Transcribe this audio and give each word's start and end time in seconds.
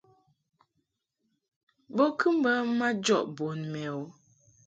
Bo 1.95 2.05
kɨ 2.19 2.27
mbə 2.37 2.53
majɔʼ 2.77 3.23
bun 3.35 3.59
mɛ 3.71 3.83
o. 3.99 4.03